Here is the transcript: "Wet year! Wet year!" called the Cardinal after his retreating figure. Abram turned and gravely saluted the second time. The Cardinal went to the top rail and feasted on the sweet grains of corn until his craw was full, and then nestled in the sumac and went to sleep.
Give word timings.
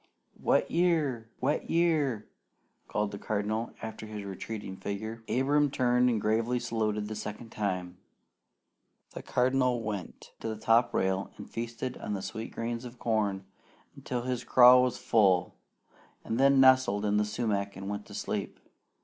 "Wet 0.39 0.71
year! 0.71 1.29
Wet 1.41 1.69
year!" 1.69 2.27
called 2.87 3.11
the 3.11 3.19
Cardinal 3.19 3.71
after 3.83 4.07
his 4.07 4.25
retreating 4.25 4.75
figure. 4.77 5.21
Abram 5.29 5.69
turned 5.69 6.09
and 6.09 6.19
gravely 6.19 6.59
saluted 6.59 7.07
the 7.07 7.15
second 7.15 7.51
time. 7.51 7.99
The 9.11 9.21
Cardinal 9.21 9.83
went 9.83 10.31
to 10.39 10.47
the 10.47 10.57
top 10.57 10.91
rail 10.95 11.29
and 11.37 11.47
feasted 11.47 11.97
on 11.99 12.15
the 12.15 12.23
sweet 12.23 12.49
grains 12.51 12.83
of 12.83 12.97
corn 12.97 13.45
until 13.95 14.23
his 14.23 14.43
craw 14.43 14.79
was 14.81 14.97
full, 14.97 15.53
and 16.25 16.39
then 16.39 16.59
nestled 16.59 17.05
in 17.05 17.17
the 17.17 17.23
sumac 17.23 17.75
and 17.75 17.87
went 17.87 18.07
to 18.07 18.15
sleep. 18.15 18.59